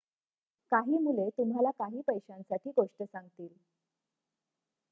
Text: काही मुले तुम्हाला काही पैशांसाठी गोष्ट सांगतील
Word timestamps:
काही 0.71 0.97
मुले 0.99 1.27
तुम्हाला 1.31 1.71
काही 1.77 2.01
पैशांसाठी 2.01 2.71
गोष्ट 2.71 3.03
सांगतील 3.03 3.47